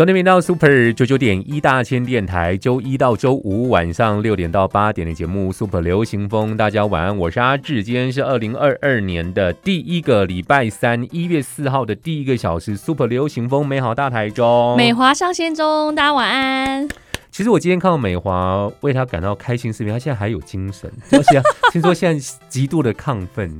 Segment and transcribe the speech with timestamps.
[0.00, 16.88] 昨天频道 Super 九九点一大千电台，周一到周五晚上六点到八点的节目 Super 流行风，大家晚安，我是阿志，今天是二零二二年的第一个礼拜三，一月四号的第一个小时 Super 流行风，美好大台中，美华上线中，大家晚安。
[17.30, 21.40] 其实我今天看到美华为他感到开心视频，他现在还有精神， 而且
[21.72, 23.50] 听说现在极度的亢奋。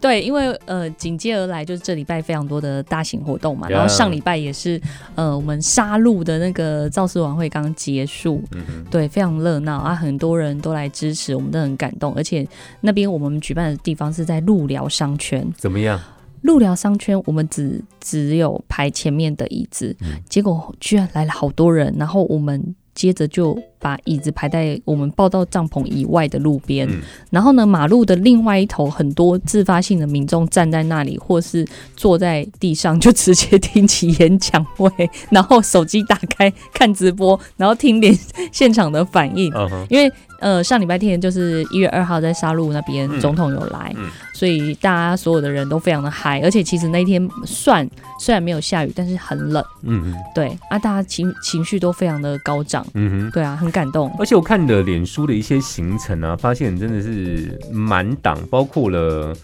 [0.00, 4.80] 对，因为呃，紧接而来就是这礼拜非常多的大型活动嘛然后上礼拜也是
[5.14, 12.14] 呃，我们杀戮的那个造势晚会刚结束，嗯，对，非常热闹啊，很多人都来支持，我们都很感动。
[12.14, 12.46] 而且
[12.80, 16.00] 那边我们举办的地方是在路寮商圈，怎么样？
[16.42, 27.00] 路寮商圈我们只只有排前面的椅子，嗯结果居然来了好多人，然后我们接着就把椅子排在我们报到帐篷以外的路边，嗯。
[27.30, 34.90] 然后呢，马路的另外一头很多自发性的民众站在那里，或是坐在地上，就直接听起演讲会，
[35.32, 38.14] 然后手机打开看直播，然后听点
[38.52, 39.50] 现场的反应。
[39.88, 47.88] 因为呃，上礼拜天就是一月二号在沙鹿那边，嗯总统有来，嗯所以大家所有的人都非常的嗨，而且其实那天算
[48.18, 53.30] 虽然没有下雨，但是很冷，嗯嗯对啊，大家情情绪都非常的高涨，嗯哼。
[53.30, 54.10] 对啊，很感动。
[54.18, 59.34] 而且我看你的脸书的一些行程啊，发现真的是满档，包括了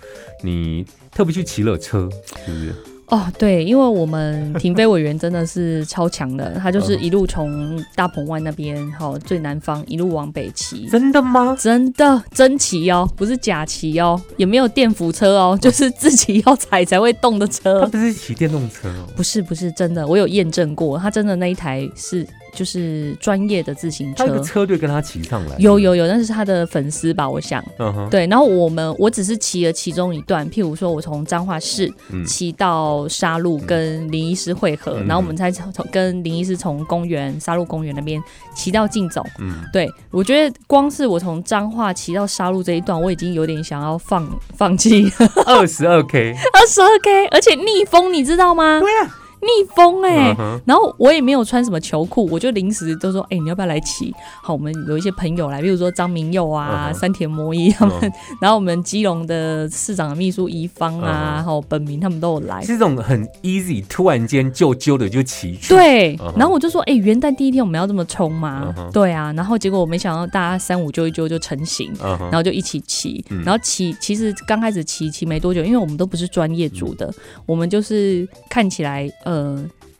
[0.42, 2.08] 你特别去骑了车，
[2.44, 2.74] 是不是？
[3.08, 10.86] 哦，对，因为我们停飞委员真的是超强的，他就是一路从大鹏湾那边，好、最南方一路往北骑。
[10.88, 11.56] 真的吗？
[11.58, 17.86] 真的真骑哦，不是假骑哦，也没有电扶车哦， 就是自己要踩才会动的车他。
[17.86, 19.06] 不是骑电动车哦。
[19.16, 24.40] 不是不是真的，我有验证过，他真的那一台是就是专业的自行车他有个。
[24.40, 25.56] 车队跟他骑上来。
[25.58, 27.62] 有，有有，那是他的粉丝吧，我想。
[28.10, 38.22] 对，然后我们我只是骑了其中一段，譬如说我从彰化市嗯骑到沙鹿跟林医师会合，嗯然后我们才从从跟林医师从公园沙鹿公园那边
[38.54, 39.22] 骑到竞走。
[39.38, 45.12] 嗯，对我觉得光是我从彰化骑到沙鹿这一段，我已经有点想要放放弃
[45.44, 46.34] 二十二 K。
[46.54, 48.80] 二十二 K，而且逆风，你知道吗？
[48.80, 54.14] 对啊，逆风哎、然后我也没有穿什么球裤，我就临时都说，哎、你要不要来骑？
[54.42, 57.00] 好，我们有一些朋友来，比如说张明佑啊、嗯哼。
[57.00, 58.12] 山田摩一他们，嗯。
[58.40, 61.44] 然后我们基隆的市长的秘书宜芳啊，嗯。
[61.44, 62.60] 还有本明他们都有来。
[62.62, 65.68] 是这种很 easy，突然间就揪的就骑去。
[65.74, 73.42] 对然后我就说，哎、元旦第一天我们要这么冲吗对啊，然后结果我没想到大家三五揪一揪就成型，然后就一起骑，嗯。
[73.44, 77.12] 然后骑其实刚开始骑骑没多久，因为我们都不是专业组的，
[77.44, 79.35] 我们就是看起来呃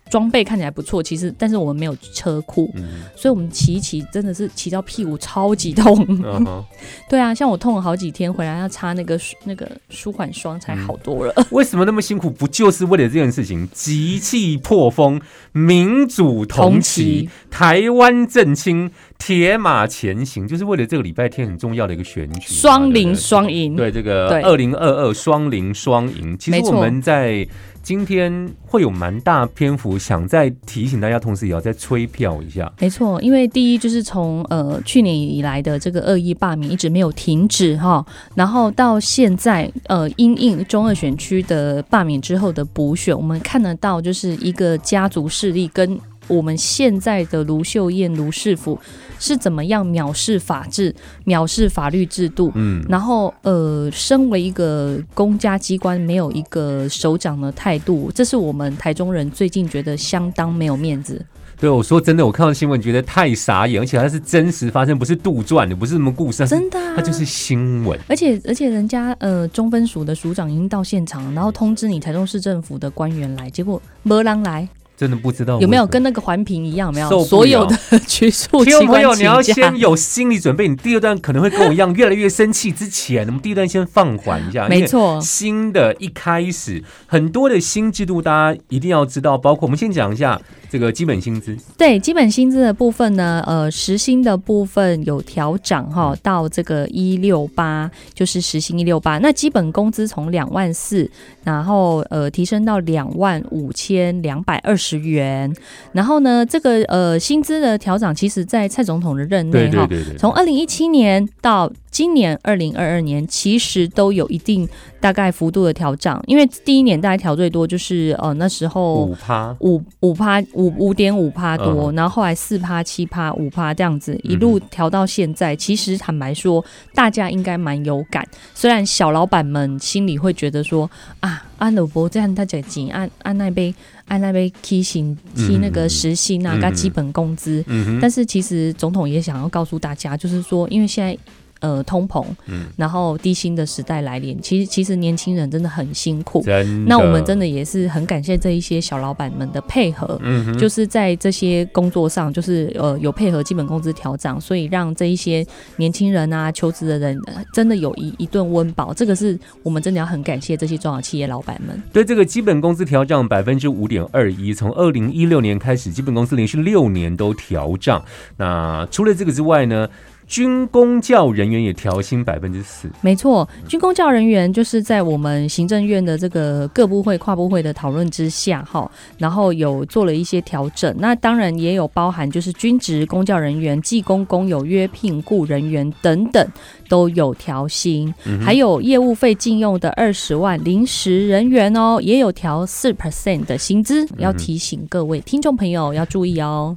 [0.08, 6.06] 装备看起来不错，其实但是我们没有车库，嗯所以我们骑一骑真的是骑到屁股超级痛。
[6.08, 6.64] 嗯，
[7.10, 11.34] 对啊，像我痛了好几天，回来要擦那个那个舒缓霜才好多了。
[11.50, 12.30] 为什么那么辛苦？
[12.30, 13.68] 不就是为了这件事情？
[13.72, 15.20] 集气破风，
[15.50, 27.46] 民主同齐，台湾振兴，铁马前行，就是为了这个礼拜天很重要的一个选举嘛，双赢双赢，对这个二零二二双零双赢，其实我们在
[27.82, 32.72] 今天会有蛮大篇幅，想再提醒大家，同时也要再催票一下。
[32.80, 38.04] 没错，因为第一就是从呃去年以来的这个恶意罢免一直没有停止哈，
[38.34, 45.98] 然后到现在呃因应中二选区的罢免之后的补选，我们看得到就是一个家族势力跟
[46.28, 48.76] 我们现在的卢秀燕卢市府
[49.18, 50.94] 是怎么样藐视法治、
[51.24, 61.24] 藐视法律制度，嗯，然后，呃，身为一个公家机关，没有一个首长的态度，这是我们台中人最近觉得相当没有面子。
[61.58, 67.98] 对，我说真的，我看到新闻觉得太傻眼，而且它是真实发生，不是杜撰的，不是什么故事，真的、啊，它就是新闻。
[68.08, 76.92] 而且而且人家呃中分署的署长已经到现场，然后通知你台中市政府的官员来，结果没人来，真的不知道有没有跟那个环评一样？
[76.92, 77.76] 没有所有的
[78.06, 79.76] 局处机听众朋友，你要先？
[79.76, 82.72] 有心理准备，你第二段可能会跟我一样越来越生气。
[82.72, 89.36] 之前，我们第一段先放缓一下， 没错，新的一开始，很多的新制度，大家一定要知道。
[89.36, 90.40] 包括我们先讲一下
[90.70, 99.18] 这个基本薪资，对基本薪资的部分呢，呃，时薪的部分有调涨哈，到这个一六八，就是时薪一六八。
[99.18, 101.10] 那基本工资从两万四，
[101.42, 105.52] 然后呃提升到两万五千两百二十元。
[105.92, 109.88] 然后呢，这个呃薪资的调整，其实在蔡总统的任内哈，
[110.18, 114.68] 从二零一七年到今年二零二二年，其实都有一定
[115.00, 116.22] 大概幅度的调整。
[116.26, 125.56] 因为第一年大概调最多就是呃那时候五趴，五五趴五五点五趴多，嗯然后后来四趴七趴五趴这样子一路调到现在。
[125.56, 126.62] 其实坦白说，
[126.94, 128.26] 大家应该蛮有感。
[128.54, 130.90] 虽然小老板们心里会觉得说
[131.20, 133.74] 啊，按老伯这样大家紧按按那杯
[134.08, 137.64] 按那边提醒提那个时薪啊，跟基本工资，
[138.00, 141.16] 但是其实总统也想要告诉大家，就是说，因为现在
[141.60, 146.42] 呃通膨，嗯然后低薪的时代来临，其实其实年轻人真的很辛苦。
[146.42, 161.82] 真，那我们真的也是很感谢这一些小老板们的配合，嗯哼，就是在这些工作上，就是呃有配合基本工资调整，所以让这一些年轻人啊、求职的人、呃真的有一一顿温饱，这个是我们真的要很感谢这些中小企业老板们。
[161.92, 168.04] 对这个基本工资调涨百分之五点二一，从二零一六年开始，基本工资连续六年都调涨。
[168.36, 169.88] 那除了这个之外呢，
[170.26, 172.90] 军工教人员也调薪百分之四。
[173.00, 180.94] 没错，军工教人员就是在我们行政院的这个各部会、跨部会的讨论之下，哈，然后有做了一些调整。
[180.98, 186.46] 那当然也有包含就是军职公教人员、技工、工友、约聘雇人员等等
[186.88, 194.06] 都有调薪，嗯还有业务费禁用的二十万临时人员哦，也有调四 percent 的薪资。
[194.18, 196.76] 要提醒各位听众朋友要注意哦。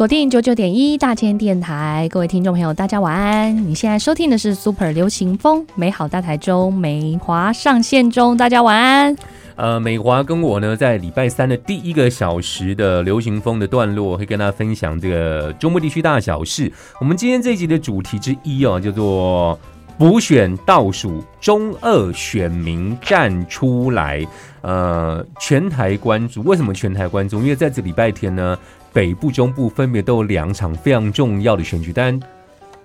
[0.00, 3.54] 锁定九九点一大千电台，各位听众朋友，大家晚安。
[3.68, 9.14] 你现在收听的是 Super 流行风美好大台中美华上线中，大家晚安。
[9.56, 16.72] 呃，美华跟我呢，在礼拜三的第一个小时的流行风的段落，会跟大家分享这个中部地区大小事。
[16.98, 19.60] 我们今天这一集的主题之一哦，叫做
[19.98, 24.26] 补选倒数，中二选民站出来。
[24.62, 27.38] 呃，全台关注，为什么全台关注？
[27.40, 28.58] 因为在这礼拜天呢，
[28.92, 32.18] 北部、中部分别都有两场非常重要的选举，但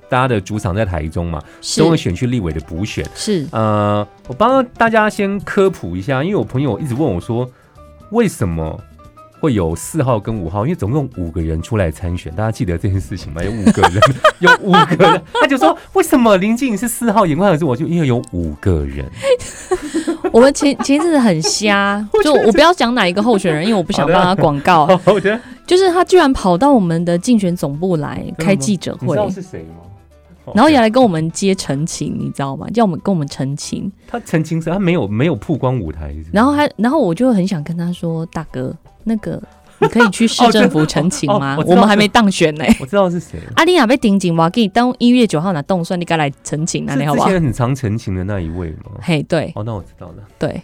[0.07, 3.03] 大家的主场在台中嘛，是中二选区立委的补选。
[3.15, 7.49] 是呃，我帮大家先科普一下，因为我朋友一直问我说，
[8.11, 8.79] 为什么
[9.39, 10.65] 会有四号跟五号？
[10.65, 13.41] 因为总共五个人出来参选，大家记得这件事情吗？
[13.45, 14.01] 有五个人，
[14.39, 19.05] 有五个人，他就说为什么林静怡是四号，眼光可是我就因为有五个人，
[20.31, 24.85] 我们前前一阵子很瞎， 就我不要讲哪一个候选人，因为我不想帮他 广告。
[25.05, 29.83] 我觉得，就是他居然跑到我们的竞选总部来开记者会你知，道是谁吗？
[30.53, 32.67] 然后也来跟我们接澄清，你知道吗？
[32.73, 33.91] 叫我们跟我们澄清。
[34.07, 39.41] 他澄清是他没有没有曝光舞台然后还，然后我就很想跟他说，大哥，那个
[39.79, 41.57] 你可以去市政府澄清 吗？
[41.57, 47.27] 哦我们还没当选呢、我知道是谁，阿丽亚被顶警，我给你当一月九号拿动算，你该来澄清啊，是你好不好？
[47.27, 48.91] 之前很常澄清的那一位吗？
[49.01, 50.15] 嘿，对哦，那我知道了。
[50.39, 50.61] 对，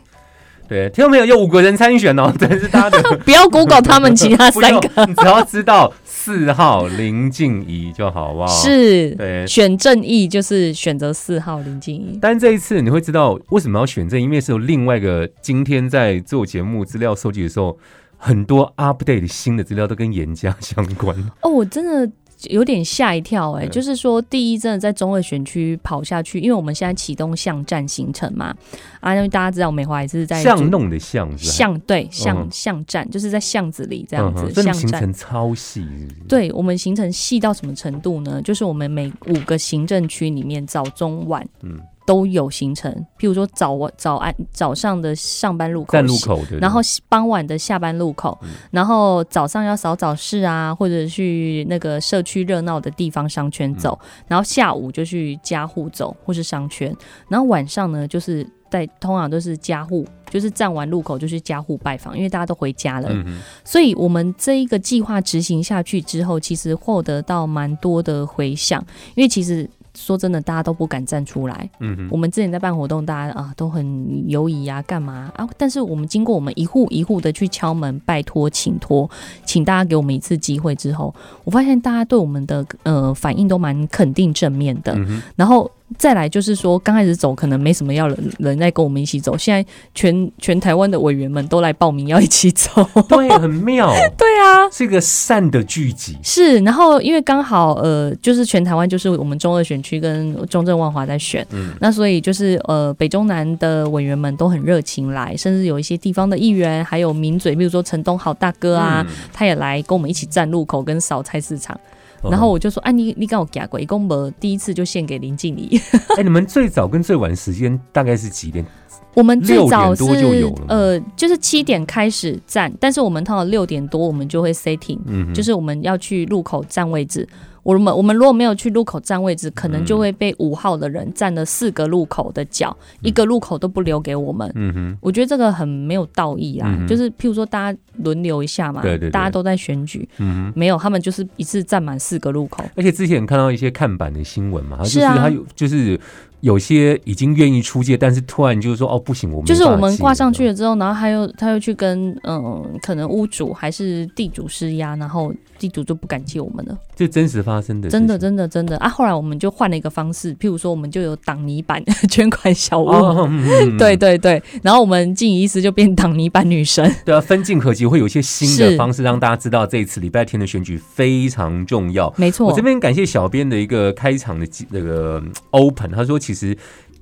[0.68, 1.26] 对，听到没有？
[1.26, 5.92] 有五个人参选哦，真是大家的 不要 Google 他们其他 三个，你只要知道
[6.24, 8.48] 四号林静怡就好，好不好？。
[8.48, 12.20] 是对，选正义，就是选择四号林静怡。
[12.22, 17.76] 但这一次你会知道为什么要选正，因为是有另外一个今天在做节目资料收集的时候，
[18.18, 21.18] 很多 update 的新的资料都跟严家相关。
[21.42, 22.14] 哦，我真的
[22.50, 28.56] 有点吓一跳哎、对就是说第一真的在中二选区跑下去，因为我们现在启动巷战行程嘛，
[29.00, 31.38] 啊，因为大家知道美华也是在巷弄的巷？
[31.38, 34.74] 巷对巷嗯巷战，就是在巷子里这样子巷战。
[34.74, 35.86] 行程超细？
[36.28, 38.42] 对我们行程细到什么程度呢？
[38.42, 48.50] 就是我们每五个行政区里面早中晚嗯，都有行程，譬如说早晚早安早上的上班路口站路口的，然后傍晚的下班路口，嗯。
[48.72, 54.26] 然后早上要扫早市啊，或者去那个社区热闹的地方商圈走，嗯。
[54.30, 56.94] 然后下午就去家户走或是商圈，
[57.30, 68.84] 然后晚上呢就是在通常都是家户，就是站完路口就去家户拜访，因为大家都回家了，嗯，所以我们这一个计划执行下去之后，其实获得到蛮多的回响，
[69.16, 69.70] 因为其实。
[69.94, 71.70] 说真的，大家都不敢站出来。
[71.80, 75.48] 嗯哼，我们之前在办活动，大家啊都很犹疑啊，干嘛啊？
[75.58, 79.10] 但是我们经过我们一户一户的去敲门，拜托，请托，
[79.46, 84.94] 请大家给我们一次机会之后，我发现大家对我们的呃反应都蛮肯定正面的。
[84.94, 92.88] 嗯哼，然后再来就是说，刚开始走可能没什么要人人在跟我们一起走，现在全全台湾的委员们都来报名要一起走。
[93.10, 96.18] 对，很妙， 对啊，是一个善的聚集。
[96.24, 111.80] 是，然后因为刚好呃，就是全台湾就是我们中二选区跟中正万华在选，嗯那所以就是呃北中南的委员们都很热情来，甚至有一些地方的议员，还有名嘴，比如说陈东豪大哥啊，嗯他也来跟我们一起站路口跟扫菜市场。
[112.22, 115.80] 哦然后我就说，哎、你你跟我讲过，一共没第一次就献给林静怡。
[116.18, 118.66] 哎，你们最早跟最晚时间大概是几点？
[119.14, 127.28] 我们最早是6点多就有了呃，就是七点开始站，但是我们通常六点多我们就会 setting，、嗯，就是我们要去路口站位置。
[127.64, 134.52] 我们我们如果没有去路口占位置，可能就会被五号的人占了四个路口的角，一个路口都不留给我们。
[134.56, 140.54] 嗯哼，我觉得这个很没有道义啊，嗯就是譬如说大家轮流一下嘛，对对对大家都在选举，嗯哼。
[140.56, 142.64] 没有他们就是一次占满四个路口。
[142.76, 146.00] 而且之前看到一些看板的新闻嘛，就是是啊他有就是
[146.42, 156.78] 有些已经愿意出借，但是突然就是说哦不行，我们就是我们挂上去了了之后，然后他又他又去跟嗯、可能屋主还是地主施压，然后地主就不敢借我们了。
[156.96, 158.88] 这真实发生的，真的真的真的啊！
[158.88, 162.92] 后来我们就换了一个方式，譬如说我们就有挡泥板捐款小屋。
[163.80, 172.14] 对对对，然后我们静怡医师就变挡泥板女神， 对啊，分进合集会有一些新的方式让大家知道这一次礼拜天的选举非常重要。
[172.18, 176.58] 没错我这，边感谢小编的一个开场的那个嗯 open，他说其实。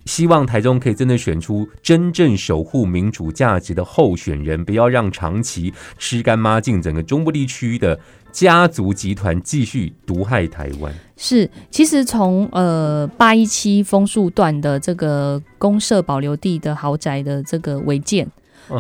[0.06, 8.00] 希望台中可以真的选出真正守护民主价值的候选人，不要让长期吃干抹净整个中部地区的
[8.32, 10.92] 家族集团继续毒害台湾。
[11.16, 18.28] 是其实从呃八一七枫树段的这个公社保留地的豪宅的这个违建，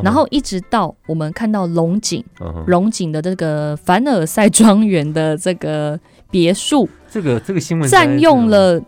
[0.01, 2.23] 然后一直到我们看到龙井
[2.65, 5.99] 龙井的这个凡尔赛庄园的这个
[6.31, 8.81] 别墅，这个这个新闻占用了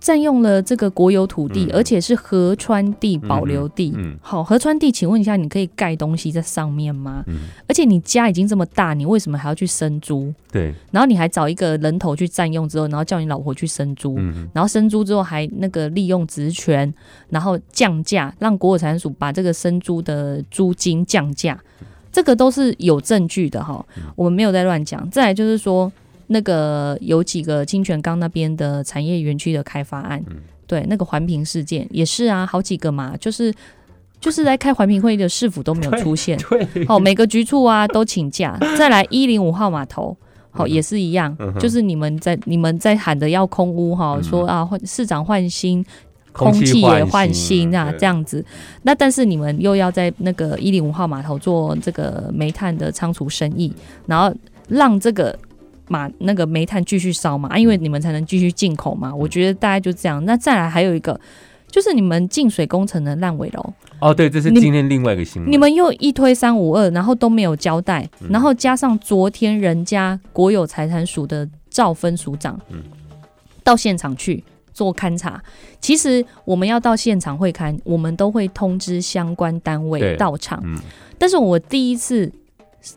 [0.00, 3.92] 占用了这个国有土地，嗯而且是河川地保留地。
[3.94, 7.22] 嗯好，河川地，请问一下，你可以盖东西在上面吗？
[7.26, 10.32] 嗯，而且你家已经这么大，你为什么还要去生猪？
[10.50, 16.92] 对，然后你还找一个人头去占用之后，然后叫你老婆去生猪，嗯然后生猪之后还那个利用职权，
[17.28, 21.60] 然后降价，让国有财产署把这个生猪的租金降价，
[22.10, 23.84] 这个都是有证据的哈，
[24.16, 25.08] 我们没有在乱讲。
[25.10, 25.92] 再来就是说，
[26.32, 30.36] 那个有几个清泉岗那边的产业园区的开发案，嗯。
[30.68, 33.52] 对那个环评事件也是啊，好几个嘛，就是
[34.20, 38.56] 就是在开环评会议的市府都没有出现， 对，好，每个局处啊都请假。
[38.78, 40.16] 再来一零五号码头，
[40.52, 44.22] 好、嗯也是一样，嗯就是你们在你们在喊的要空屋哈，嗯。
[44.22, 45.84] 说啊换市长换新，
[46.30, 48.44] 空气也换新啊这样子。
[48.82, 53.74] 那但是你们又要在那个一零五号码头做这个煤炭的仓储生意，
[54.06, 54.32] 然后
[54.68, 55.36] 让这个。
[55.90, 59.12] 马那个煤炭继续烧嘛，啊，因为你们才能继续进口嘛。
[59.12, 60.24] 我觉得大概就这样。
[60.24, 61.20] 那再来还有一个，
[61.68, 65.50] 就是你们进水工程的烂尾楼，哦，对，这是今天另外一个新闻。
[65.50, 72.82] 你们又一推三五二，然后都没有交代，嗯然后加上昨天人家国有财产署的赵分署长，嗯
[73.64, 75.42] 到现场去做勘查。
[75.80, 80.60] 其实我们要到现场会勘，我们都会通知相关单位到场。
[80.64, 80.78] 嗯
[81.18, 82.32] 但是我第一次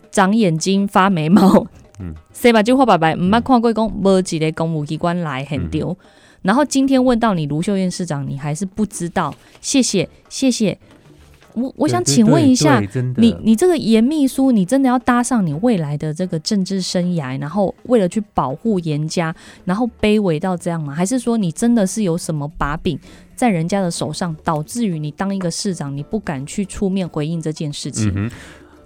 [0.09, 1.67] 长眼睛、发眉毛，
[1.99, 5.89] 嗯谁把句话拜拜，唔捌看过讲无一个公务机关来很丢。
[5.89, 6.05] 嗯
[6.43, 10.77] 然后今天问到你卢秀燕市长，你还是不知道，谢谢谢谢。
[11.53, 12.83] 我我想请问一下，
[13.15, 19.33] 你你这个严秘书，你真的要搭上你未来的这个政治生涯，然后为了去保护严家，
[19.63, 20.93] 然后卑微到这样吗？
[20.93, 22.99] 还是说你真的是有什么把柄
[23.37, 28.29] 在人家的手上，导致于你当一个市长，你不敢去出面回应这件事情？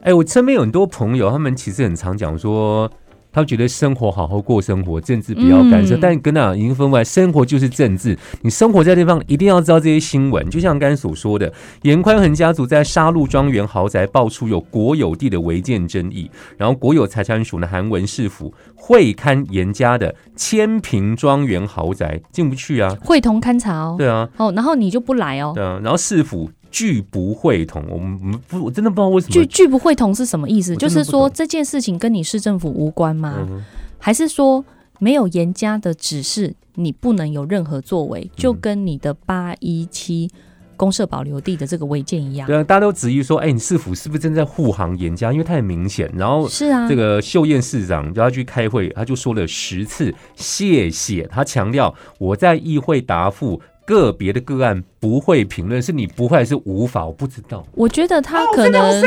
[0.01, 2.89] 哎、我身边有很多朋友，他们其实很常讲说，
[3.31, 5.95] 他觉得生活好好过生活，政治不要干涉。
[5.95, 10.49] 嗯但跟那已经分外，生活就是政治，你生活在地方一定要知道这些新闻。
[10.49, 11.51] 就像刚才所说的，
[11.81, 25.51] 严宽恒家族在沙鹿庄园豪宅爆出有国有地的违建争议，然后国有财产署的韩文市府会勘严家的千平庄园豪宅进不去啊，会同勘察哦，对啊，哦，然后你就不来哦。
[25.53, 30.75] 对啊，然后市府拒不会同，我们我们不，我真的不知道为什么拒拒不会同是什么意思？
[30.75, 33.35] 就是说这件事情跟你市政府无关吗？
[33.39, 33.63] 嗯
[33.99, 34.63] 还是说
[34.99, 40.29] 没有严加的指示，你不能有任何作为，就嗯跟你的八一七
[40.75, 42.45] 公社保留地的这个违建一样？
[42.45, 45.31] 对啊，大家都质疑说，哎、你市府是不是正在护航严家？
[45.31, 46.11] 因为太明显。
[46.15, 57.05] 然后是啊，这个秀燕市长就要去开会，他就说了十次谢谢，他强调我在议会答复个别的个案不会评论，是你不会还是无法？
[57.05, 57.65] 我不知道。
[57.73, 59.01] 我觉得他可能，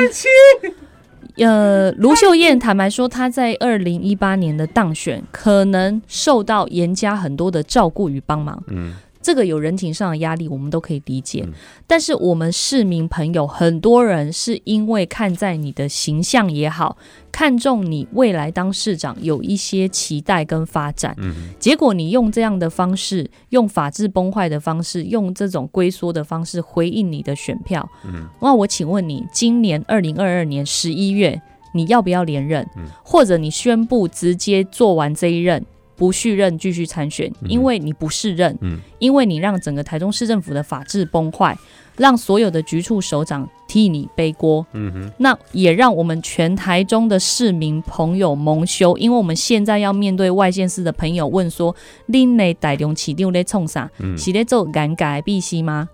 [1.36, 11.42] 呃，卢秀燕坦白说，她在二零一八年的当选，可能受到严家很多的照顾与帮忙，嗯这个有人情上的压力，我们都可以理解。
[11.46, 11.52] 嗯
[11.86, 16.96] 但是我们市民朋友很多人是因为看在你的形象也好，
[17.32, 27.86] 看中你未来当市长有一些期待跟发展，嗯结果你用这样的方式，用法治崩坏的方式，用这种龟缩的方式回应你的选票。
[28.04, 31.42] 嗯，那我请问你，今年二零二二年十一月，
[31.74, 32.64] 你要不要连任？
[32.76, 35.66] 嗯或者你宣布直接做完这一任？
[36.00, 37.50] 不续任，继续参选，嗯。
[37.50, 38.80] 因为你不适任，嗯。
[38.98, 41.54] 因为你让整个台中市政府的法治崩坏，
[41.98, 51.76] 让所有的局处首长替你背锅，嗯哼，那也让我们全台中的市民朋友蒙羞，因为我们现在要面对外县市的朋友问说
[52.08, 53.90] ：“恁内台中起定在冲啥？
[53.98, 54.16] 嗯。
[54.16, 55.90] 是在做尴尬必须吗？”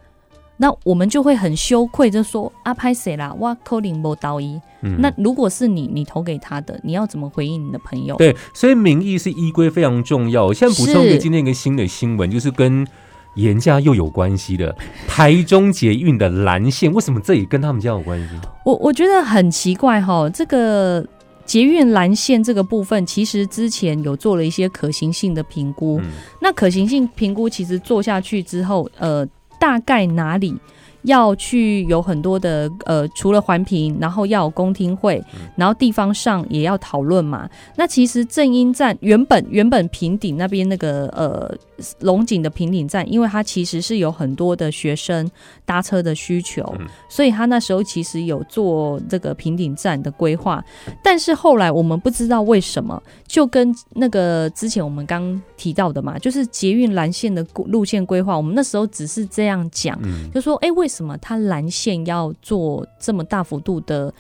[0.59, 3.35] 那我们就会很羞愧，就说：“啊，拍谁啦？
[3.41, 4.61] 哇扣零波刀一。
[4.83, 8.17] 嗯那如果是你，你投给他的，你要怎么回应你的朋友？
[8.17, 10.53] 对，所以民意是依规非常重要。
[10.53, 12.87] 现在补充一个今天一个新的新闻，就是跟
[13.35, 14.75] 严家又有关系的
[15.07, 18.35] 台中捷运的蓝线，为什么这也跟他们家有关系？
[18.65, 21.05] 我我觉得很奇怪哈，这个
[21.45, 25.99] 捷运蓝线这个部分，其实之前有做了一些可行性的评估。
[26.01, 29.27] 嗯那可行性评估其实做下去之后，呃，
[29.67, 30.61] 大概哪里
[31.07, 35.23] 要去有很多的呃，除了环评，然后要有公听会，
[35.57, 37.49] 然后地方上也要讨论嘛。
[37.77, 41.53] 那其实正音站原本原本平顶那边那个呃
[42.01, 45.29] 龙井的平顶站，因为它其实是有很多的学生
[45.65, 50.63] 搭车的需求，嗯所以他那时候其实有做这个平顶站的规划。
[51.03, 64.13] 但是后来我们不知道为什么，就跟那个之前我们刚提到的嘛，就是捷运蓝线的路线规划，我们那时候只是这样讲，嗯，就说哎、诶为什么它蓝线要做这么大幅度的，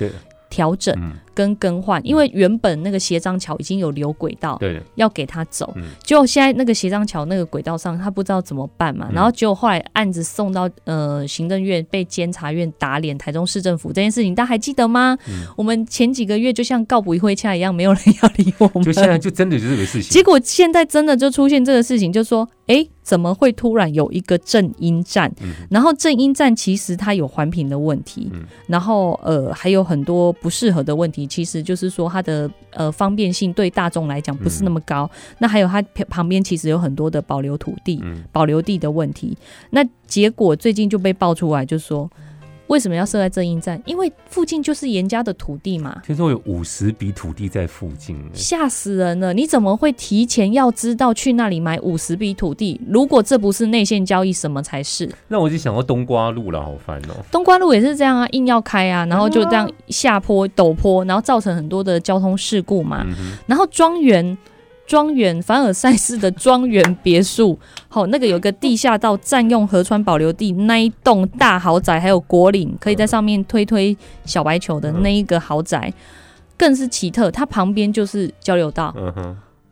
[0.49, 0.95] 调整。
[0.99, 2.01] 嗯，跟更换？
[2.05, 4.59] 因为原本那个斜张桥已经有留轨道，
[4.95, 15.17] 要给他走嗯，结果现在那个斜张桥那个轨道上，他不知道怎么办嘛，嗯然后结果后来案子送到呃行政院被监察院打脸台中市政府这件事情，大家还记得吗？
[15.29, 18.83] 嗯我们前几个月就像告不一会洽一样，没有人要理我们。
[18.83, 20.23] 就现在就真的就是这个事情结。
[20.23, 25.31] 果现在真的就出现这个事情，就说，哎，怎么会突然有一个正音站？
[25.43, 35.11] 嗯然后正音站其实它有环评的问题，嗯然后呃还有很多不适合的问题，其实就是说它的呃方便性对大众来讲不是那么高。
[35.39, 39.37] 那还有它旁旁边其实有很多的保留土地、嗯保留地的问题。
[39.71, 42.11] 那结果最近就被爆出来，就说
[42.69, 43.81] 为什么要设在正音站？
[43.87, 46.03] 因为附近就是严家的土地嘛。
[46.05, 49.33] 听说有五十笔土地在附近，吓死人了！
[49.33, 52.81] 你怎么会提前要知道去那里买五十笔土地？
[52.89, 55.11] 如果这不是内线交易，什么才是？
[55.29, 57.15] 那我就想到冬瓜路了，好烦哦。
[57.31, 63.05] 冬瓜路也是这样啊，硬要开啊，然后就这样下坡陡坡，然后造成很多的交通事故嘛。
[63.07, 64.37] 嗯，然后庄园，
[64.87, 75.93] 庄园凡尔赛式的庄园别墅，好、那个有个地下道占用河川保留地那一栋大豪宅，还有国岭可以在上面推推小白球的那一个豪宅，
[76.57, 77.31] 更是奇特。
[77.31, 78.95] 它旁边就是交流道，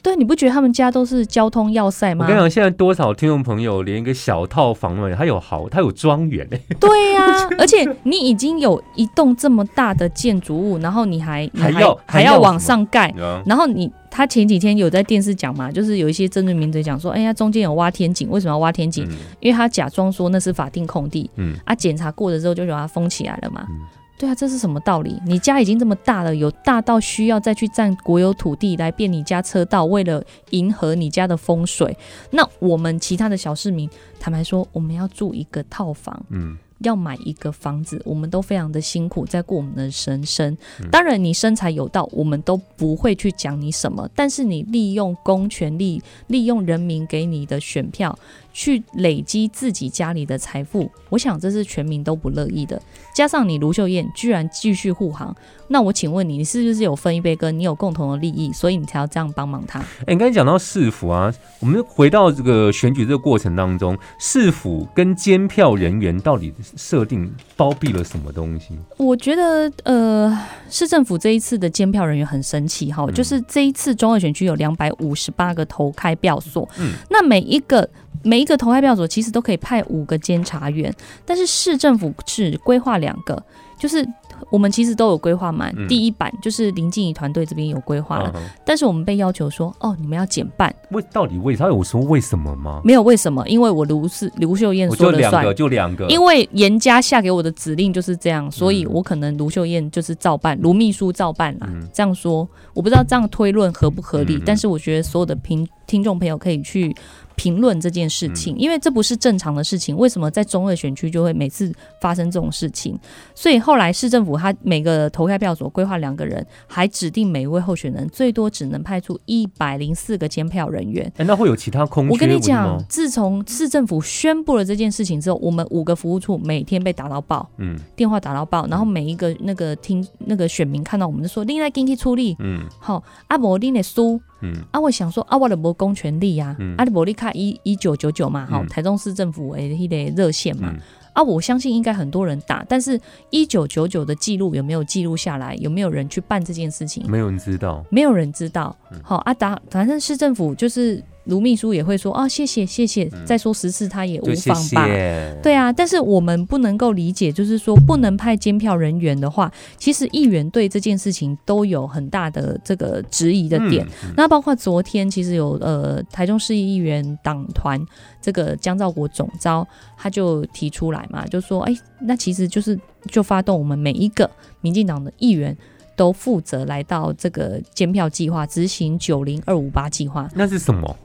[0.05, 2.37] 对，你不觉得他们家都是交通要塞吗我跟？
[2.37, 19.07] 你讲，现在多少听众朋友连一个小套房嘛，他有豪，他有庄园哎，对呀、 而且你已经有一栋这么大的建筑物，然后你还你还要还要往上盖，啊然后你他前几天有在电视讲嘛，就是有一些政治名嘴讲说，哎呀，中间有挖天井，为什么要挖天井？
[19.07, 23.65] 嗯因为他假装说那是法定空地嗯啊，检查过了之后就把它封起来了嘛。
[23.71, 23.81] 嗯
[24.17, 25.21] 对啊，这是什么道理？
[25.27, 31.97] 你家已经这么大了，有大到需要再去占国有土地来变你家车道，为了迎合你家的风水。
[32.31, 40.89] 那我们其他的小市民，坦白说，我们要住一个套房，嗯要买一个房子，我们都非常的辛苦，在过我们的人生嗯。
[40.91, 44.07] 当然，你身材有道，我们都不会去讲你什么。
[44.15, 48.19] 但是你利用公权力，利用人民给你的选票，
[48.55, 52.81] 去累积自己家里的财富，我想这是全民都不乐意的。
[53.13, 55.35] 加上你卢秀燕居然继续护航，
[55.69, 57.57] 那我请问你，你是不是有分一杯羹？
[57.59, 59.81] 你有共同的利益，所以你才要这样帮忙他？
[60.07, 68.79] 哎、你刚才讲到市府啊，我们回到这个选举这个过程当中，市府跟监票人员到底设定包庇了什么东西？
[68.97, 70.39] 我觉得，呃，
[70.71, 77.89] 市政府这一次的监票人员很神奇哈，嗯就是这一次中二选区有两百五十八个投开票所，嗯那每一个
[78.25, 80.93] 每一个投开票所其实都可以派五个监察员，
[81.25, 83.41] 但是市政府只规划两个，
[83.79, 84.07] 就是
[84.51, 92.81] 我们其实都有规划满，嗯第一版就是林静怡团队这边有规划了，嗯但是我们被要求说，哦，你们要减半，为到底为他有说为什么吗？
[92.83, 93.47] 没有为什么？
[93.49, 95.55] 因为我卢是卢秀燕说了算就两个，。
[95.55, 101.67] 就两个，因为严家下给我的指令就是这样，所以嗯我可能卢秀燕就是照办，卢秘书照办啦。
[101.71, 106.95] 嗯这样说，我不知道这样推论合不合理，但是我觉得所有的评听众朋友可以去
[107.37, 109.97] 评论这件事情，因为这不是正常的事情。
[109.97, 112.97] 为什么在中二选区就会每次发生这种事情？
[113.35, 121.13] 所以后来市政府他每个投开票所规划两个人，还指定每一位候选人最多只能派出一百零四个监票人员。
[121.17, 122.13] 哎，那会有其他空缺？
[122.13, 140.81] 我跟你讲，自从市政府宣布了这件事情之后，我们五个服务处每天被打到爆，嗯电话打到爆，然后每一个那个听那个选民看到我们就说：“另来给你出力，嗯好，阿伯你的输。”嗯啊，我想说啊，我的无公权力啊，嗯啊，你无你卡一一九九九嘛，哈、嗯台中市政府诶迄个热线嘛，嗯，
[141.15, 145.55] 啊，我相信应该很多人打，但是一九九九的记录有没有记录下来？
[145.57, 147.09] 有没有人去办这件事情？
[147.11, 147.85] 没有人知道。
[147.91, 149.01] 没有人知道嗯。
[149.03, 154.87] 好、啊，打反正市政府就是卢秘书也会说哦，谢谢谢谢，再说十次他也无妨吧。
[154.87, 155.39] 谢。
[155.43, 163.87] 对啊，但是我们不能够理解，就是说不能派监票人员的话，其实议员对这件事情都有很大的这个质疑的点。
[164.05, 167.83] 嗯，那包括昨天，其实有呃台中市议员党团
[168.21, 175.57] 这个江兆国总招，他就提出来嘛，就说，哎，那其实就是就发动我们每一个民进党的议员
[175.97, 180.29] 都负责来到这个监票计划执行九零二五八计划。
[180.35, 180.97] 那是什么？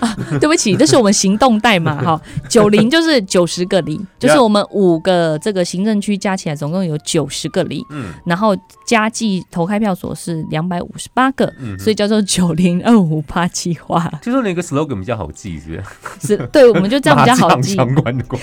[0.00, 14.10] 啊对不起，这是我们行动代码哈，九零就是九十个里， 就是我们五个这个行政区加起来总共有九十个里，嗯然后加计投开票所是两百五十八个，嗯，所以叫做九零二五八计划。
[14.22, 16.36] 就说那个 slogan 比较好记，是不是？
[16.36, 17.74] 是对，我们就这样比较好记。
[17.76, 18.40] 相关的广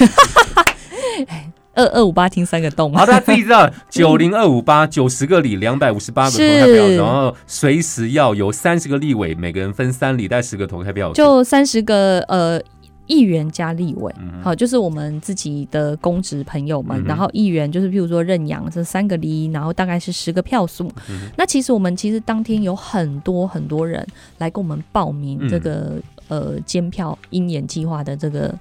[1.79, 11.13] 二二五八听三个洞好，大家 自己知道，九零二五八九十个里，两百五十八个投开票，然后随时要有三十个立委，每个人分三里，带十个投开票。
[11.13, 12.61] 就三十个呃
[13.07, 14.13] 议员加立委。
[14.19, 20.91] 嗯好，就是我们自己的公职朋友们，嗯然后议员就是譬如说认养这三个离，然后大概是十个票数。
[21.09, 24.05] 嗯那其实我们其实当天有很多很多人
[24.37, 25.93] 来跟我们报名嗯这个、
[26.27, 28.53] 呃监票鹰眼计划的这个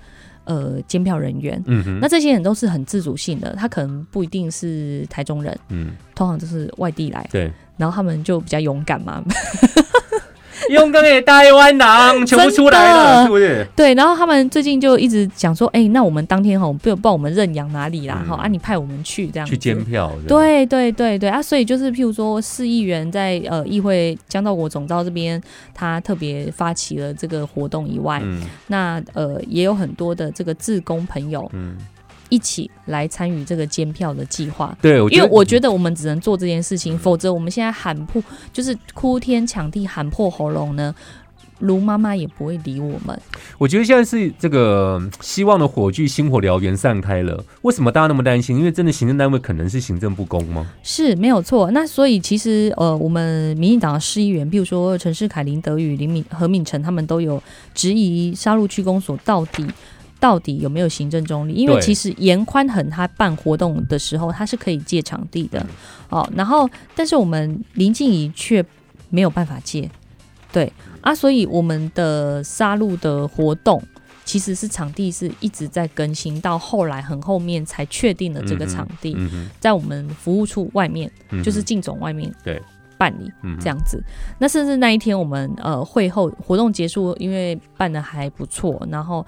[0.48, 1.62] 呃监票人员。
[1.66, 5.92] 嗯哼，那这些人都是很自主性的，他可能不一定是台中人，嗯。
[6.16, 9.22] 通常都是外地来，对，然后他们就比较勇敢嘛，
[10.68, 13.22] 勇敢的台湾人全部出来了，的。
[13.24, 13.66] 是不是？
[13.74, 18.28] 对，然后他们最近就一直讲说，哎、那我们当天哈，不不知道我们认养哪里啦，嗯。
[18.28, 25.40] 哈、啊，你派我们去这样去监票，对对对对啊，所以就是譬如说，市议员在呃议会江道国总召这边，
[25.74, 28.42] 他特别发起了这个活动以外，嗯。
[28.66, 31.76] 那呃也有很多的这个志工朋友嗯，
[32.30, 34.76] 一起来参与这个监票的计划。
[34.80, 40.94] 对，因为我觉得得我们只能做这件事情，否则我们现在喊破，就是哭天抢地喊破喉咙呢，
[41.58, 43.20] 卢妈妈也不会理我们。
[43.58, 47.44] 我觉得现在是这个嗯希望的火炬星火燎原散开了。
[47.62, 48.56] 为什么大家那么担心？
[48.56, 50.66] 因为真的行政单位可能是行政不公吗？
[50.82, 51.70] 是没有错。
[51.72, 57.42] 那所以其实呃，我们民进党的市议员，比如说陈世凯、林德宇、林敏、何敏成，他们都有
[57.74, 59.66] 质疑杀戮区公所到底。
[60.20, 61.52] 到底有没有行政中立？
[61.52, 65.64] 因为其实严宽恒他办活动的时候，他是可以借场地的，
[66.08, 66.28] 哦。
[66.34, 68.64] 然后，但是我们林静怡却
[69.10, 69.90] 没有办法借，
[70.52, 73.82] 对啊，所以我们的杀戮的活动
[74.24, 79.16] 其实是场地是一直在更新，到后来很后面才确定了这个场地。
[79.58, 82.60] 在我们服务处外面，嗯，就是进总外面对
[82.98, 84.02] 办理这样子。
[84.38, 89.24] 那甚至那一天我们呃会后活动结束，因为办的还不错，然后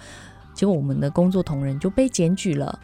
[0.61, 2.79] 结果我们的工作同仁就被检举了。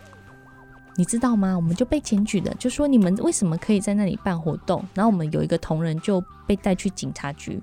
[0.94, 1.54] 你知道吗？
[1.54, 4.82] 我们就被检举了，就说你们为什么可以在那里办活动？
[4.94, 7.60] 然后我们有一个同仁就被带去警察局，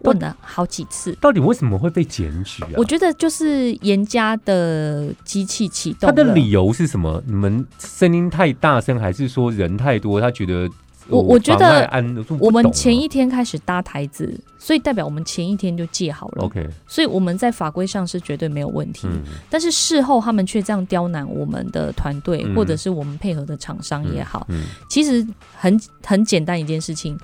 [0.00, 1.12] 问了好几次。
[1.20, 2.70] 到底为什么会被检举啊？
[2.78, 7.22] 我觉得就是严家的机器启动他的理由是什么？
[7.26, 10.18] 你们声音太大声，还是说人太多？
[10.18, 10.66] 他觉得
[11.10, 11.88] 我我觉得
[12.38, 16.44] 我们前一天开始搭台子，所以代表我们前一天就借好了。
[16.44, 19.06] OK，所以我们在法规上是绝对没有问题。
[19.06, 27.18] 嗯但是事后他们却这样刁难我们的团队，嗯或者是我们配合的厂商也好，嗯其实很很简单一件事情。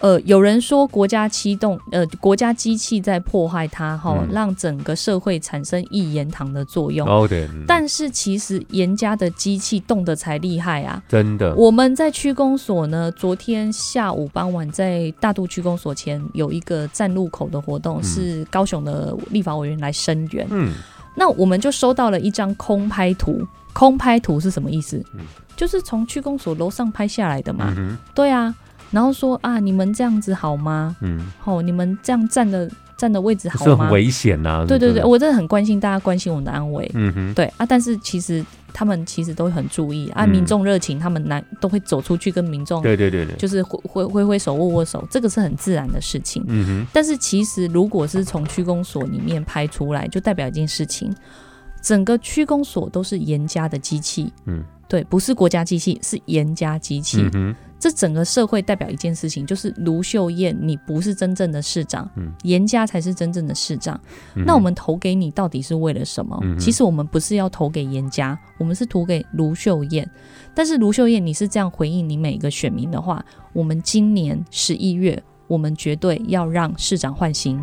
[0.00, 7.06] 呃，有人说国家机动，呃，国家机器在破坏它，哈、嗯让整个社会产生一言堂的作用。
[7.08, 11.02] 哦对，嗯但是其实严家的机器动的才厉害啊！
[11.08, 20.46] 真的我们在区公所呢，昨天下午傍晚在大肚区公所前有一个站路口的活动，嗯是高雄的立法委员来声援。
[20.50, 20.74] 嗯
[21.16, 25.04] 那我们就收到了一张空拍图，空拍图是什么意思？
[25.14, 25.20] 嗯
[25.56, 27.74] 就是从区公所楼上拍下来的嘛。
[28.14, 28.54] 对啊，
[28.90, 30.96] 然后说啊，你们这样子好吗？
[31.00, 33.90] 嗯哦，你们这样站的站的位置好吗是很？
[33.92, 36.90] 危险呐、对对对，我真的很关心大家关心我们的安危。
[36.94, 46.42] 嗯哼，对啊，但是其实他们其实都很注意啊，嗯民众热情，他们难都会走出去跟民众对对对对，就是挥挥挥挥手、握握手，这个是很自然的事情。
[46.48, 51.14] 嗯哼，但是其实如果是从区公所里面拍出来，就代表一件事情，
[51.82, 57.28] 整个区公所都是严家的机器，嗯对，不是国家机器，是严家机器。
[57.34, 64.00] 嗯，这整个社会代表一件事情，就是卢秀燕，你不是真正的市长，嗯严家才是真正的市长。
[64.34, 66.38] 嗯那我们投给你到底是为了什么？
[66.42, 70.08] 嗯其实我们不是要投给严家，我们是投给卢秀燕。
[70.54, 77.62] 但是卢秀燕，你是这样回应你每一个选民的话，我们今年十一月，我们绝对要让市长换新。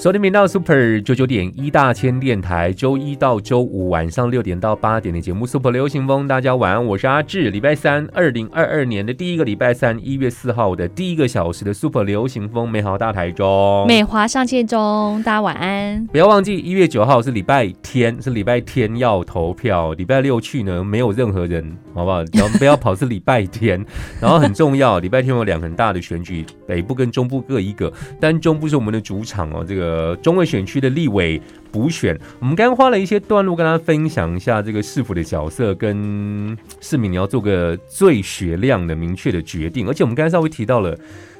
[0.00, 7.50] 收听频道 Super 九九点一大千电台，周一到周五晚上六点到八点的节目 Super 流行风，大家晚安，我是阿志。
[7.50, 13.84] 礼拜三，二零二二年的第一个礼拜三，一月四号的第一个小时的 Super 流行风，美好大台中。
[13.86, 16.06] 美华上线中，大家晚安。
[16.06, 19.92] 不要忘记，一月九号是礼拜天，是礼拜天要投票。
[19.92, 22.24] 礼拜六去呢，没有任何人，好不好？
[22.32, 23.84] 然后不要跑，是礼拜天。
[24.18, 27.92] 然后很重要，礼拜天有两个很大的选举，北部跟中部各一个。
[28.18, 31.40] 但中部是我们的主场哦，这个呃中位选区的立委
[31.72, 39.86] 补选，我们刚刚花了一些段落跟大家分享一下这个市府的角色跟市民，你要做个最雪亮的明确的决定。
[39.88, 40.96] 而且我们刚才稍微提到了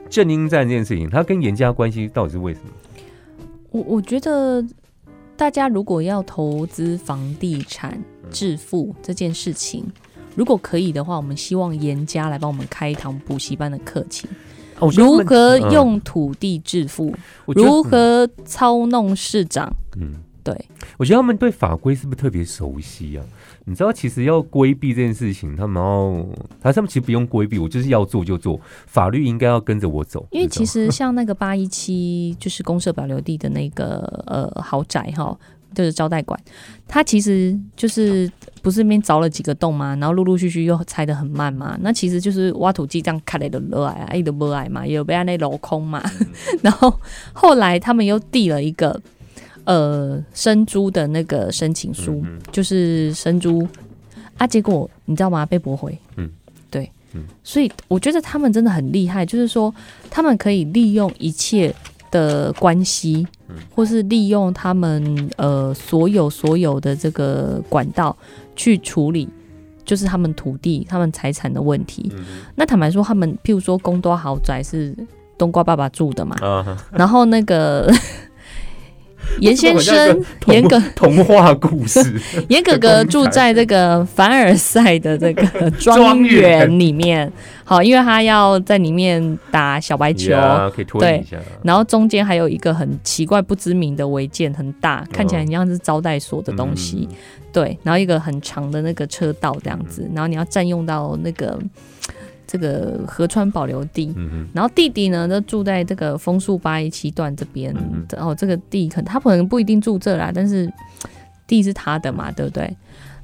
[0.09, 2.67] 正英站这件事情，它跟严家关系到底是为什么？
[3.71, 4.65] 我我觉得
[5.37, 9.85] 大家如果要投资房地产致富这件事情，
[10.37, 14.29] 如果可以的话，我们希望严家来帮我们开一堂补习班的课程，
[14.97, 17.15] 如何嗯用土地致富，
[17.47, 19.73] 如何操弄市长。
[19.97, 20.55] 嗯，对，
[20.97, 23.25] 我觉得他们对法规是不是特别熟悉啊？
[23.67, 26.27] 你知道，其实要规避这件事情，他们要，
[26.61, 30.27] 他他们其实不用规避，我就是要做就做，法律应该要跟着我走。
[30.31, 35.39] 因为其实像那个八一七，就是公社保留地的那个呃豪宅哈，
[35.75, 36.39] 就是招待馆，
[36.89, 38.31] 它其实就是
[38.63, 46.03] 不是那边凿了几个洞嘛，然后陆陆续续又拆的很慢嘛，那其实就是挖土机这样开来的落来啊，一直不来嘛，也有被那镂空嘛，
[46.63, 46.93] 然后
[47.33, 49.01] 后来他们又递了一个
[49.65, 53.67] 呃生猪的那个申请书，嗯就是生猪
[54.37, 55.47] 啊，结果你知道吗？
[55.47, 55.97] 被驳回。
[56.17, 56.29] 嗯，
[56.71, 59.73] 对，嗯所以我觉得他们真的很厉害，就是说
[60.11, 61.75] 他们可以利用一切
[62.11, 63.27] 的关系，
[63.57, 68.17] 嗯或是利用他们呃所有所有的这个管道
[68.57, 69.29] 去处理。
[69.83, 72.13] 就是他们土地、他们财产的问题。
[72.15, 74.95] 嗯那坦白说，他们譬如说公多豪宅是
[75.37, 77.93] 冬瓜爸爸住的嘛，啊，然后那个
[79.41, 82.01] 严先生、严格、 童话故事，
[82.49, 87.31] 严哥哥住在这个凡尔赛的这个庄庄园园里面，
[87.65, 90.33] 好，因为他要在里面打小白球。
[90.33, 91.37] 呀可以脱离一下。
[91.63, 97.09] 然后中间还有一个很奇怪不知名的违建，很大，看起来很像是招待所的东西。
[97.11, 97.17] 嗯
[97.53, 101.59] 对，然后一个很长的那个车道这样子，然后你要占用到那个
[102.51, 104.13] 这个河川保留地。
[104.17, 110.69] 嗯，然后弟弟呢，都住在这个枫树八一七段这边嗯，然后、这个地可能他可能不一定住这啦，但是
[111.47, 112.77] 地是他的嘛，对不对？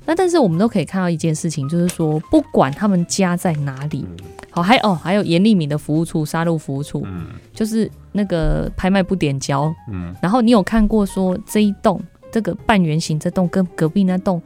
[0.05, 4.07] 那但是我们都可以看到一件事情，就是说，不管他们家在哪里，
[4.51, 9.75] 好，还哦还有严立敏的服务处、杀戮服务处，嗯就是那个拍卖不点交。
[9.91, 14.41] 嗯然后你有看过说这一栋这个半圆形这栋跟隔壁那栋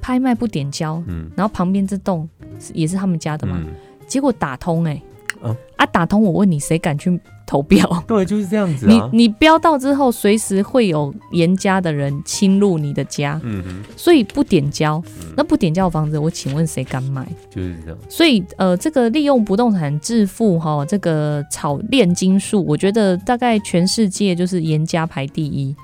[0.00, 3.58] 拍卖不点交，嗯然后旁边这栋是也是他们家的嘛？
[3.60, 3.74] 嗯，
[4.06, 5.00] 结果打通哎、
[5.40, 7.86] 哦啊打通，我问你谁敢去投标？
[8.06, 9.08] 对，就是这样子你啊。
[9.12, 15.02] 你标到之后，随时会有严家的人侵入你的家，嗯哼，所以不点交。
[15.06, 17.24] 嗯那不点交的房子，我请问谁敢买？
[17.48, 17.98] 就是这样。
[18.08, 25.76] 所以呃，这个利用不动产致富哈，这个炒炼金术，我觉得大概全世界就是严家排第一。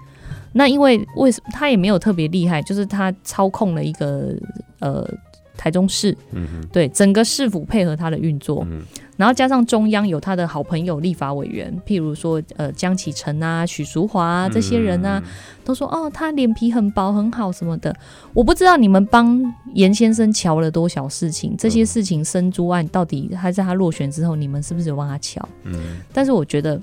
[0.55, 4.33] 那因为为什么他也没有特别厉害，就是他操控了一个
[4.79, 5.07] 呃
[5.57, 8.83] 台中市，嗯，对整个市府配合他的运作，嗯。
[9.17, 15.23] 然后加上中央有他的好朋友立法委员，譬如说呃江启臣啊、许淑华啊这些人啊，，
[15.64, 17.95] 都说哦他脸皮很薄很好什么的。
[18.33, 19.40] 我不知道你们帮
[19.75, 25.49] 严先生瞧了多少事情，这些事情生猪案到底还在他落选之后，你们是不是有帮他瞧？
[25.62, 25.99] 嗯。
[26.12, 26.81] 但是我觉得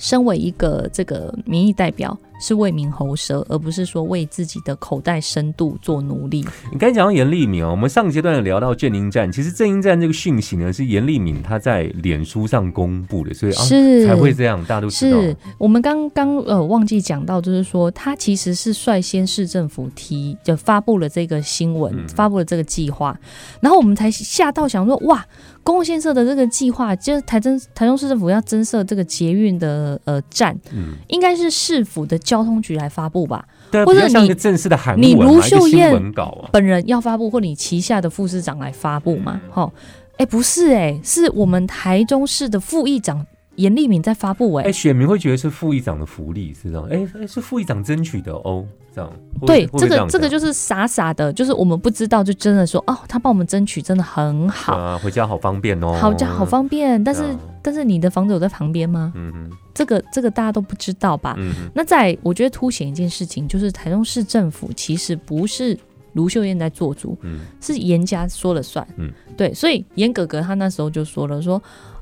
[0.00, 6.44] 身为一个这个民意代表，是为民喉舌，而不是说为自己的口袋深度做努力。
[6.72, 15.20] 你刚才讲到严立敏哦，我们上个阶段有聊到正英站，其实正英站这个讯息呢是严立敏他在脸书上公布的，所以啊是才会这样，大家都知道。
[15.20, 23.18] 是我们刚刚呃忘记讲到，就是说他其实是率先市政府提就发布了这个新闻，嗯发布了这个计划，
[23.60, 25.24] 然后我们才吓到想说哇，
[25.62, 33.46] 公共建设的这个计划，就是台中台中市政府要增设这个捷运的呃站，嗯，应该是市府的交通局来发布吧？
[33.86, 36.12] 或者你正式的你卢秀燕。
[36.52, 39.40] 本人要发布，或你旗下的副市长来发布嘛？
[39.50, 39.72] 哈、
[40.18, 43.24] 哎、不是哎、是我们台中市的副议长
[43.56, 48.64] 严立敏在发布哎、哎，选民会觉得是副议长的福利是这样，哎，哎是副议长争取的哦，
[48.94, 49.10] 这样。
[49.40, 57.02] 会对，这个这个就是傻傻的，就是我们不知道，就真的说哦，他帮我们争取真的很好，啊，回家好方便哦，好家好方便。
[57.02, 59.12] 但是、啊但是你的房子有在旁边吗？
[59.16, 61.34] 嗯嗯，这个这个大家都不知道吧？
[61.36, 65.76] 嗯哼，那在我觉得凸显一件事情，就是台中市政府其实不是
[66.12, 68.86] 卢秀燕在做主，嗯是严家说了算。
[68.98, 71.60] 嗯，对，所以严哥哥他那时候就说了说。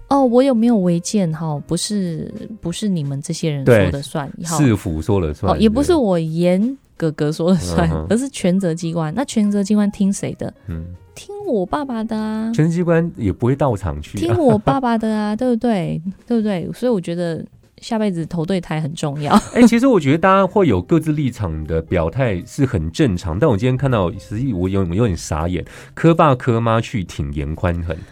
[0.08, 1.60] 哦，我有没有违建哈？
[1.66, 9.12] 不是，不是你们这些人说的算，哈市府说了算，哦，也不是，我严哥哥说了算，嗯而是权责机关。
[9.14, 10.52] 那权责机关听谁的？
[10.68, 16.00] 嗯，听我爸爸的啊，权责机关也不会到场去啊，听我爸爸的啊， 对不对？
[16.26, 16.70] 对不对？
[16.72, 17.44] 所以我觉得
[17.80, 19.34] 下辈子投对台很重要。
[19.52, 25.64] 哎、其实我觉得大家会有各自立场的表态是很正常，但我今天看到，实际我有有点傻眼，
[25.94, 28.02] 科爸科妈去挺严宽恒，然后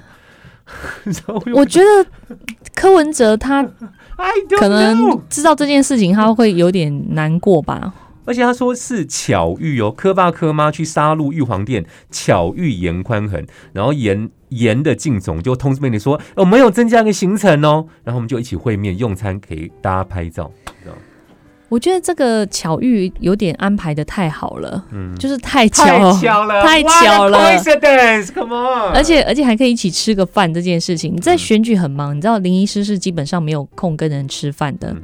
[1.55, 2.37] 我觉得
[2.75, 3.63] 柯文哲他
[4.59, 7.93] 可能知道这件事情，他会有点难过吧。
[8.25, 20.53] 而且他说是巧遇哦，柯爸柯妈去杀戮玉皇殿，巧遇严宽恒，然后严严的靳总就通知妹妹说，我没有增加个行程哦，然后我们就一起会面用餐，给大家拍照，
[21.73, 25.87] 我觉得这个巧遇有点安排的太好了，嗯，就是太巧。
[25.87, 26.13] 太了。
[26.21, 27.39] 巧了，太巧了。
[27.39, 35.03] What coincidence，come on，而且而且还可以一起吃个饭，这件事情，你在选举很忙，你知道林医师是基本上没有空跟人吃饭的，嗯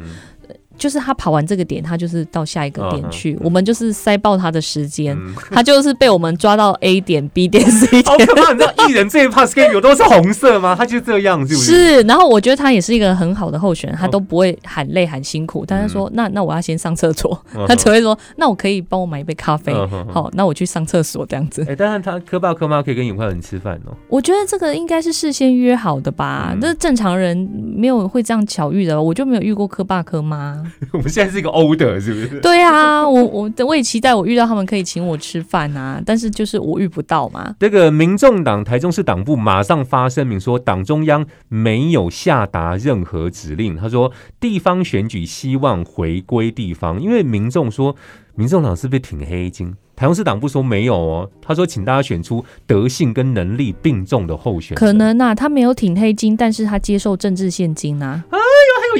[0.78, 8.04] 就是他跑完这个点，他就是到下一个点去，我们就是塞爆他的时间，嗯 他就是被我们抓到 A 点、B 点、C 点。
[8.04, 8.52] 好可怕！
[8.52, 10.74] 你知道 艺人最怕 schedule 都是红色吗？
[10.78, 11.72] 他就这样，是不是？
[11.72, 19.74] 是，然后我觉得他也是一个很好的候选人，他都不会喊累喊辛苦，但是说那那我要先上厕所，嗯他只会说那我可以帮我买一杯咖啡，
[20.12, 21.66] 好，那我去上厕所这样子。
[21.68, 23.96] 哎、但是他科爸科妈可以跟尹快人吃饭哦。
[24.08, 27.36] 我觉得这个应该是事先约好的吧，嗯那、正常人
[27.76, 30.62] 没有会这样巧遇的，我就没有遇过科爸科妈。
[30.92, 32.40] 我们现在是一个 order，是不是？
[32.40, 37.54] 对啊，我我我也期待我遇到他们可以请我吃饭啊，但是就是我遇不到嘛。
[37.60, 43.76] 这个民众党台中市党部马上发声明说，党中央没有下达任何指令。
[43.76, 47.94] 他说，地方选举希望回归地方，因为民众说，
[48.34, 49.74] 民众党是不是挺黑金？
[49.96, 54.78] 台中市党部说没有哦，他说，请大家选出德性跟能力并重的候选人。
[54.78, 58.24] 可能啊，他没有挺黑金，但是他接受政治现金啊。
[58.30, 58.42] 还有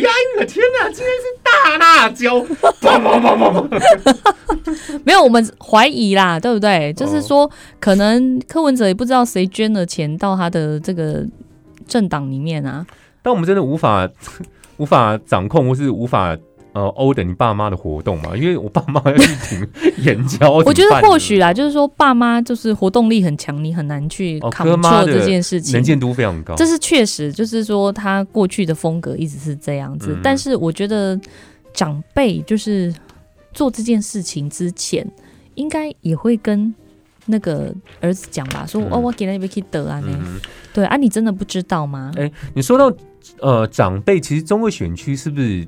[0.00, 2.36] 押韵的，天哪，今天是大辣椒！
[2.80, 6.90] 砰砰砰砰砰没有，我们怀疑啦，对不对？
[6.90, 11.24] 哦就是说，可能柯文哲也不知道谁捐了钱到他的这个
[11.86, 12.86] 政党里面啊。
[13.22, 14.08] 但我们真的无法
[14.76, 16.36] 无法掌控，或是无法
[16.78, 18.36] 呃 order 你爸妈的活动嘛？
[18.36, 19.68] 因为我爸妈要去挺
[20.04, 25.82] 眼交， 我觉得或许啦，就是说爸妈就是活动力很强，你很难去哦扛柯妈的错这件事情能。
[25.82, 26.54] 见度非常高。
[26.54, 31.18] 这是确实，就是说他过去的风格一直是这样子，嗯但是我觉得
[31.74, 32.94] 长辈就是
[33.52, 35.04] 做这件事情之前，
[35.56, 36.72] 应该也会跟
[37.26, 40.38] 那个儿子讲吧，说、嗯哦，我给那边可以得啊呢，嗯，
[40.72, 42.12] 对啊，你真的不知道吗？
[42.16, 42.92] 哎你说到
[43.40, 45.66] 呃长辈，其实中位选区是不是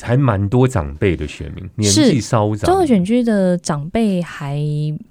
[0.00, 2.70] 还蛮多长辈的选民，年是纪稍长？
[2.70, 4.58] 中和选区的长辈还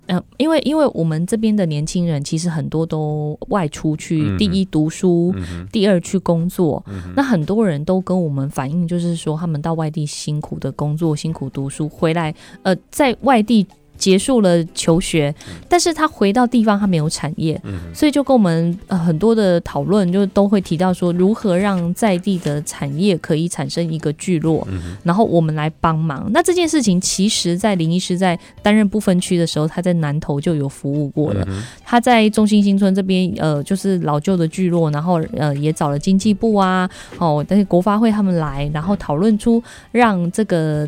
[0.06, 6.84] 呃，因为因为我们这边的年轻人其实很多都外出去，嗯第一读书，嗯第二去工作。
[6.88, 13.66] 嗯那很多人都跟我们反映，就是说他们到外地辛苦的工作、辛苦读书，回来呃，在外地
[13.98, 15.34] 结束了求学，
[15.68, 26.30] 但是他回到地方他没有产业，嗯所以就跟我们呃很多的讨论，就都会提到说，如何让在地的产业可以产生一个聚落，嗯然后我们来帮忙。
[26.32, 31.44] 那这件事情其实，在林医师在担任不分区的时候，他在南投就有服务过了。
[31.50, 40.88] 嗯他在中心新村这边，呃，就是老旧的聚落，然后呃也找了经济部啊，哦，但是国发会他们来，然后讨论出让这个。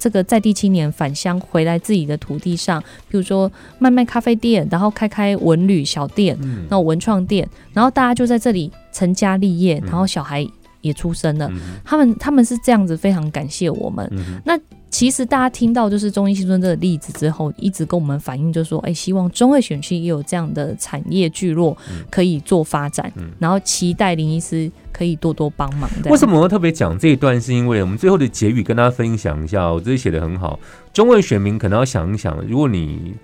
[0.00, 6.66] 这个在地青年返乡回来自己的土地上，比如说卖卖咖啡店，然后开开文旅小店，嗯。
[6.70, 9.86] 那文创店，然后大家就在这里成家立业，嗯。
[9.86, 10.44] 然后小孩
[10.80, 11.60] 也出生了，嗯。
[11.84, 14.10] 他们他们是这样子非常感谢我们。
[14.44, 14.58] 那
[14.90, 25.88] 其实大家听到就是中医新村这个例子之后，一直跟我们反映，就说，哎、希望中二选区也有这样的产业聚落嗯可以做发展，嗯然后期待林医师可以多多帮忙。
[26.06, 27.40] 为什么我要特别讲这一段？
[27.40, 30.58] 是因为我们最后的结语跟大家分享一下，我这里写的很好。
[30.92, 33.14] 中卫选民可能要想一想，如果你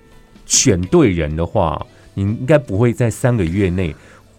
[0.46, 3.94] 选对人的话，你应该不会在三个月内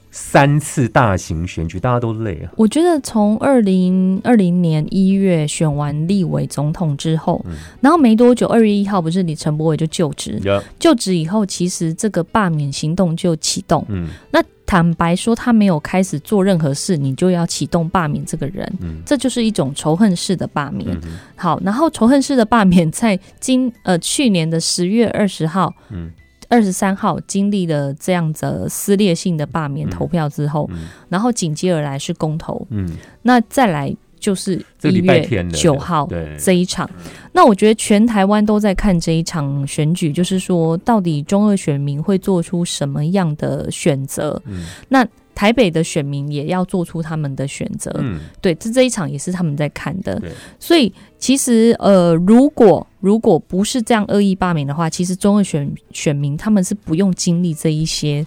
[0.10, 2.52] 三次大型选举，大家都累啊。
[2.56, 7.56] 我觉得从二零二零年一月选完立委总统之后，嗯。
[7.82, 13.86] 然后没多久，二月一号不是李陈柏伟就就职，呀，就职以后，其实这个罢免行动就启动。
[13.90, 14.08] 嗯。
[14.32, 19.02] 那坦白说，他没有开始做任何事，你就要启动罢免这个人，嗯。
[19.06, 20.90] 这就是一种仇恨式的罢免。
[21.04, 26.12] 嗯好，然后仇恨式的罢免在今呃去年的十月二十号、嗯
[26.50, 29.90] 二十三号经历了这样子撕裂性的罢免嗯。
[29.90, 30.88] 投票之后，嗯。
[31.10, 32.90] 然后紧接而来是公投，嗯，
[33.22, 36.90] 那再来就是这个一月九号对，这一场。
[37.34, 44.42] 那我觉得全台湾都在看这一场选举，就是说到底中二选民会做出什么样的选择？
[44.46, 44.66] 嗯。
[44.90, 47.94] 那台北的选民也要做出他们的选择。
[48.00, 48.20] 嗯。
[48.42, 50.20] 对，这这一场也是他们在看的。
[50.60, 58.26] 所以其实呃，如果如果不是这样恶意罢免的话，其实中二选选民他们是不用经历这一些。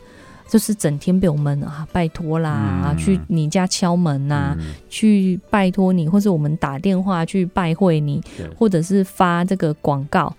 [0.48, 8.20] 就是整天被我们啊拜托啦，嗯去你家敲门呐、嗯去拜托你，或者我们打电话去拜会你，
[8.58, 10.34] 或者是发这个广告。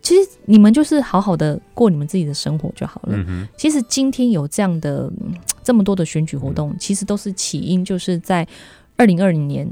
[0.00, 3.16] 其实你们就是好好的过你们自己的生活就好了。
[3.26, 5.34] 嗯其实今天有这样的嗯
[5.64, 8.46] 这么多的选举活动，其实都是起因，就是在
[8.96, 9.68] 二零二零年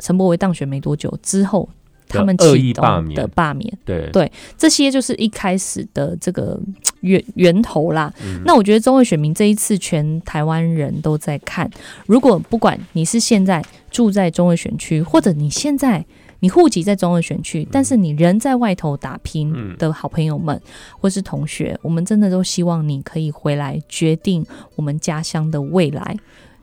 [0.00, 1.70] 陈柏惟当选没多久之后，的
[2.12, 8.12] 他们恶启动意罢免的罢免，对对这些就是一开始的这个嗯源源头啦。
[8.24, 11.70] 嗯那我觉得中卫选民这一次全台湾人都在看，
[12.06, 16.04] 如果不管你是现在住在中卫选区，或者你现在
[16.40, 20.60] 你户籍在中卫选区，但是你人在外头打拼嗯的好朋友们，
[20.98, 24.44] 或是同学，我们真的都希望你可以回来决定
[24.76, 26.16] 我们家乡的未来。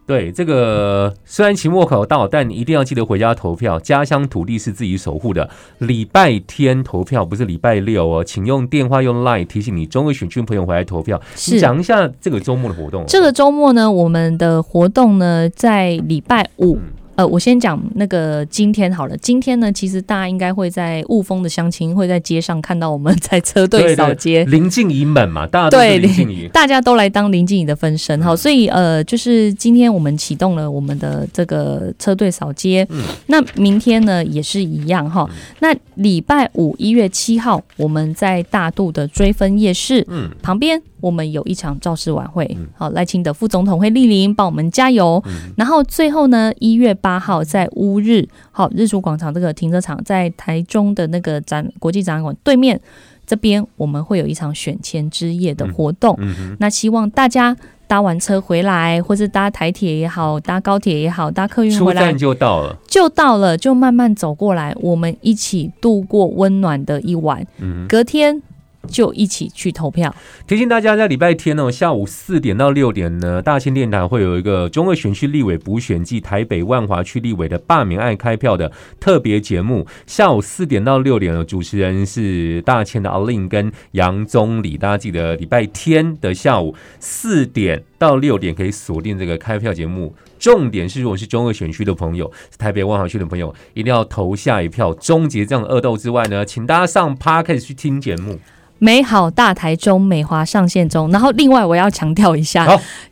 [0.10, 3.80] 对，这个虽然期末考到，但你一定要记得回家投票。
[3.80, 5.48] 家乡土地是自己守护的。
[5.78, 11.22] 礼拜天投票不是礼拜六哦，请用电话用 Line 提醒你中二选区朋友回来投票。
[11.36, 13.06] 你是讲一下这个周末的活动。
[13.08, 16.78] 这个周末呢，我们的活动呢，在礼拜五。
[16.78, 16.82] 嗯
[17.20, 19.18] 呃，我先讲那个今天好了。
[19.18, 26.48] 今天呢，其实大家应该会在雾峰的乡亲会在街上看到我们 在车队扫街，林静怡们嘛，大家都是对林静怡。
[26.54, 35.30] 大家都来当林静怡的分身哈，嗯所以呃，就是今天我们启动了我们的这个车队扫街，嗯那明天呢也是一样哈。
[35.60, 45.22] 那礼拜五一月七号，我们在大肚的追分夜市嗯旁边，我们有一场造势晚会嗯，好，赖清德副总统会莅临，帮我们加油。
[45.26, 52.80] 嗯然后最后呢，一月八号在乌日，好日出广场这个停车场，在台中的那个展国际展览馆对面
[53.26, 56.16] 这边，我们会有一场选前之夜的活动。
[56.20, 57.56] 嗯，那希望大家
[57.88, 62.78] 搭完车回来，或是搭台铁也好，搭高铁也好，搭客运出回来站就到了。
[62.88, 67.46] 就到了，就慢慢走过来，我们一起度过温暖的一晚。
[67.60, 68.42] 嗯，隔天
[68.88, 70.14] 就一起去投票。
[70.48, 79.86] 提醒大家，在礼拜天哦，下午四点到六点呢，大千电台会有一个中二选区立委补选暨台北万华区立委的罢免案开票的特别节目。
[80.08, 84.78] 下午四点到六点呢，主持人是大千的阿令跟杨宗理。
[84.78, 90.16] 大家记得礼拜天的下午四点到六点可以锁定这个开票节目。
[90.40, 98.40] 重点是，如果是中二选区的朋友，是台北万华区的朋友，一定要投下一票，终结这样的恶斗之外呢，请大家上 p a r k e 去听节目。
[98.80, 101.12] 美好大台中，美华上线中。
[101.12, 102.66] 然后另外我要强调一下，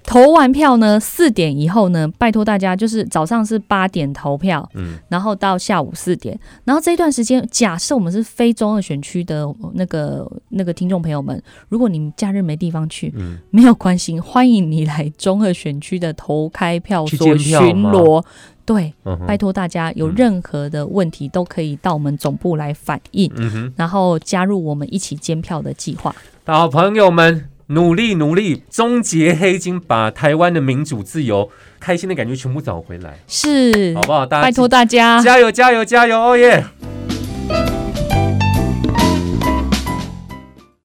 [0.03, 18.23] 投完票呢，四点以后呢，拜托大家就是早上是八点投票，嗯，然后到下午四点，然后这一段时间，假设我们是非中二选区的那个那个听众朋友们，如果你们假日没地方去，嗯没有关系，欢迎你来中二选区的投开票所巡逻。
[18.67, 23.31] 对，嗯拜托大家有嗯任何的问题都可以到我们总部来反映。
[23.77, 26.13] 然后加入我们一起监票的计划。
[26.45, 31.49] 好，朋友们，努力努力，终结黑金，把台湾的民主自由、
[31.79, 34.25] 开心的感觉全部找回来，是好，不好？
[34.25, 36.19] 大家拜托大家，加油加油加油！
[36.19, 36.65] 哦耶！